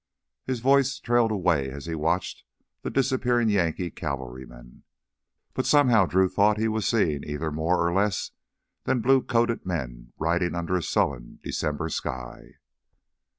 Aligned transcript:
His 0.47 0.61
voice 0.61 0.97
trailed 0.99 1.29
away 1.29 1.69
as 1.69 1.85
he 1.85 1.93
watched 1.93 2.43
the 2.81 2.89
disappearing 2.89 3.49
Yankee 3.49 3.91
cavalrymen, 3.91 4.81
but 5.53 5.67
somehow 5.67 6.07
Drew 6.07 6.27
thought 6.27 6.57
he 6.57 6.67
was 6.67 6.87
seeing 6.87 7.23
either 7.23 7.51
more 7.51 7.85
or 7.87 7.93
less 7.93 8.31
than 8.85 9.01
blue 9.01 9.21
coated 9.21 9.63
men 9.63 10.11
riding 10.17 10.55
under 10.55 10.75
a 10.75 10.81
sullen 10.81 11.37
December 11.43 11.87
sky. 11.89 12.55